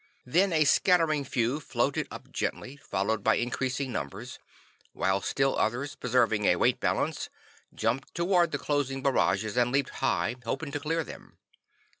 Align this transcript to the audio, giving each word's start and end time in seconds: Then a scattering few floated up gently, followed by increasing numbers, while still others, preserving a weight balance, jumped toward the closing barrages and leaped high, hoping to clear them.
Then 0.25 0.51
a 0.51 0.63
scattering 0.65 1.23
few 1.23 1.59
floated 1.59 2.07
up 2.09 2.31
gently, 2.31 2.75
followed 2.75 3.23
by 3.23 3.35
increasing 3.35 3.91
numbers, 3.91 4.39
while 4.93 5.21
still 5.21 5.55
others, 5.59 5.93
preserving 5.93 6.45
a 6.45 6.55
weight 6.55 6.79
balance, 6.79 7.29
jumped 7.71 8.15
toward 8.15 8.49
the 8.51 8.57
closing 8.57 9.03
barrages 9.03 9.55
and 9.55 9.71
leaped 9.71 9.91
high, 10.01 10.37
hoping 10.43 10.71
to 10.71 10.79
clear 10.79 11.03
them. 11.03 11.37